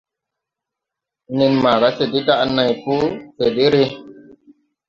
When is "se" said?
1.97-2.05, 3.35-3.45